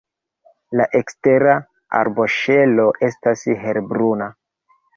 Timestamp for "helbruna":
3.69-4.35